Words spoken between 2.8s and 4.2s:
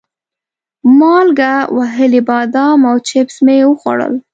او چپس مې وخوړل.